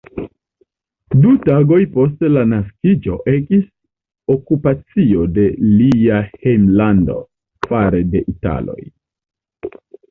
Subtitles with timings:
[1.25, 3.67] Du tagoj post la naskiĝo ekis
[4.37, 7.23] okupacio de lia hejmlando
[7.71, 8.81] fare de Italoj.